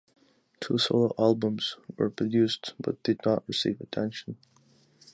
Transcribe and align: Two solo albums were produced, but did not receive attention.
Two 0.59 0.79
solo 0.79 1.13
albums 1.19 1.77
were 1.95 2.09
produced, 2.09 2.73
but 2.79 3.03
did 3.03 3.19
not 3.23 3.47
receive 3.47 3.79
attention. 3.81 4.35